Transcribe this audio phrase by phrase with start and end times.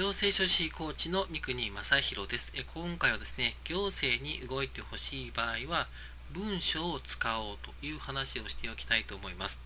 [0.00, 2.54] 行政書士コーチの三国正弘です。
[2.74, 5.88] 今回はですね、行政に動いてほしい場合は、
[6.32, 9.60] 文章を使おうという話をしておきたいと思います。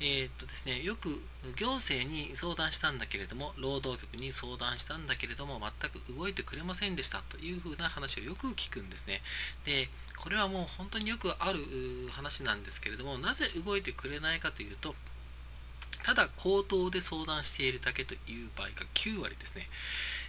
[0.00, 1.22] えー、っとですね、よく
[1.54, 9.22] 行政に相談したんだけれども、労働局に相談したんだけれども、全く動いてくれませんでしたというふうな話をよく聞くんですね。
[9.64, 11.60] で、これはもう本当によくある
[12.10, 14.96] 話なんですけれども、なぜ動いてくれないかというと、
[16.02, 19.68] ただ口頭で相談しているだけという場合が9割ですね。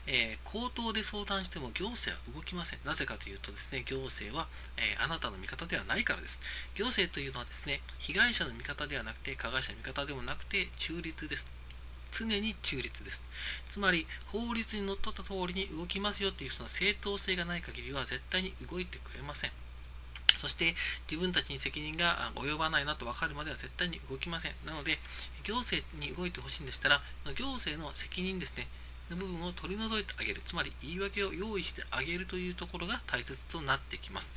[0.08, 2.80] えー、口頭で相談しても行政は動きません。
[2.84, 6.41] なぜかというとですね、行政は、えー、あなたの味方ではないからです。
[6.76, 11.48] 行政というのはですね、被害者の味方ではなくて、加害者の味方でもなくて、中立です。
[12.12, 13.22] 常に中立です。
[13.70, 19.52] つまり、法律にのっとった通りに動きますよっていうその正当性がない限りは絶対に動いてくれません。
[20.39, 20.73] そして
[21.09, 24.52] 自分たちに責任が及ばないなと分かるまでは絶対に動きません。
[24.65, 24.99] なので、
[25.43, 27.02] 行政に動いてほしいんでしたら、
[27.35, 28.68] 行政の責任ですね、
[29.09, 30.41] の部分を取り除いてあげる。
[30.46, 34.31] つまり言い訳を用意してあげるというところが大切となってきます。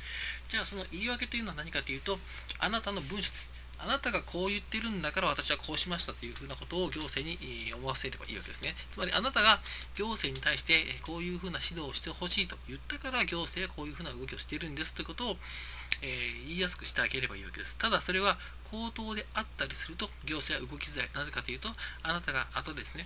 [0.49, 2.19] じゃあその言い訳というのは何かというと、
[2.59, 3.49] あなたの文書です。
[3.83, 8.75] あなたがこう言ってるんだから私はこうしましたというふうなことを行政に思わせればいいわけですね。
[8.91, 9.59] つまりあなたが
[9.95, 15.37] 行政に対してこういうふうな指導をしてほしいと言ったから行政はこういうふうな動きをしているんですということを、
[16.03, 17.77] えー、言いやすくしてあげればいいわけです。
[17.77, 18.37] ただそれは
[18.69, 21.09] 口頭であったりすると行政は動きづらい。
[21.15, 21.69] なぜかというと
[22.03, 23.05] あなたが後ですね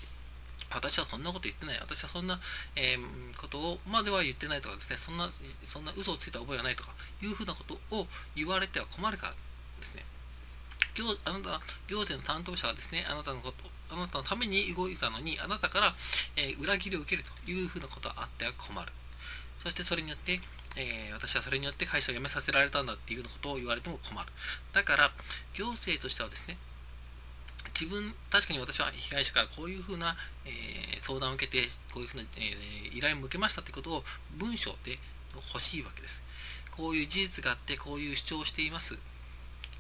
[0.69, 1.79] 私はそんなこと言ってない。
[1.79, 2.39] 私はそんな、
[2.75, 5.29] えー、ことをまでは言ってないとかですね、そんな、
[5.65, 6.91] そんな嘘をついた覚えはないとか
[7.23, 9.33] いうふうなことを言われては困るから
[9.79, 10.03] ですね。
[10.95, 15.95] 行あなた行政の担当者がですね、あなたのこと、あなたのために動いたのに、あなたから、
[16.35, 18.91] えー、裏切りを受けるというふうなことがあっては困る。
[19.63, 20.41] そしてそれによって、
[20.75, 24.29] えー、私はそれによって会社を辞めさせられたんだっていうようなことを言われても困る。
[24.73, 25.11] だから、
[25.53, 26.57] 行政としてはですね、
[27.79, 34.03] 自分、確かに私は被害者からこういうふうな、えー、相談を受けて、こういうふうな、えー、依頼も受けましたということを
[34.37, 34.99] 文章で
[35.35, 36.23] 欲しいわけです。
[36.71, 38.97] こういう事実があって、こういう主張をしています。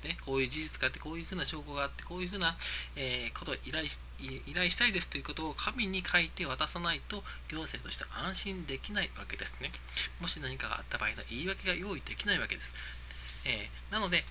[0.03, 2.55] ね、こういう事実があって、こういうふうな証拠があって、こういうふうな、
[2.95, 9.71] え、ことを依頼し依頼したいですということを紙に書いて渡さないと、行政として安心できないわけですね。
[10.19, 12.75] もし何かがあった場合の言い訳が用意できないわけです。
[13.45, 14.25] えー、なので、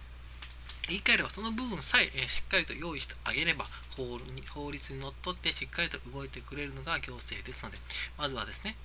[0.89, 3.67] 言い換えればその部分さええしっかりと用意してあげれば
[3.97, 4.19] 法
[4.55, 7.79] 法律にのっとってしっかりと動いてくれるのが行政ですので
[8.17, 8.77] まずはですね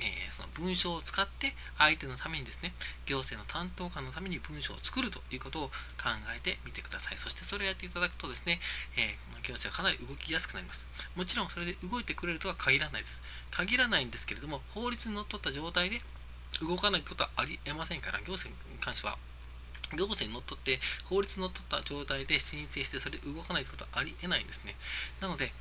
[0.00, 2.74] えー、その文章を使って相手のためにですね、
[3.06, 7.16] 行政の担当官のために文章を作るということを考えてみてください。
[7.16, 8.58] そしてそれをやっていただくとですね、
[8.96, 10.86] えー、行政はかなり動きやすくなります。
[11.14, 13.22] もちろんそれで動いてくれるとは限らないです。
[13.50, 16.02] 限らないんですけれども、法律にのっとった状態で
[16.60, 19.16] 動かないことはありえませんから、行政に関しては
[19.92, 24.74] 行政にのっとって法律にのっとった状態で申請してそれで動かないことはありえないんですね。
[25.20, 25.52] なので、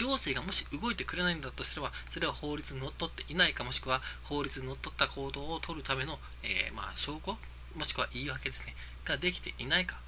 [0.00, 7.36] 行政がもし動いてくれないんだとすれば、それは法律にのっとっていないか、もしくは法律にのっとった行動を取るための、えー、まあ、証拠、
[7.76, 8.74] もしくは言い訳ですね、
[9.04, 10.00] ができていないか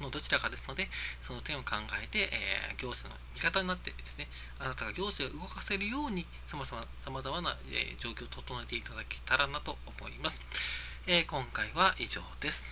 [0.00, 0.88] のどちらかですので、
[1.22, 4.28] その点を考えて、えー、行政の味方になってですね、
[4.58, 6.76] あなたが行政を動かせるように、さまざ
[7.30, 10.40] まな、えー、状況を整えていただけたらなと思います。
[11.06, 12.64] えー、今回は以上です。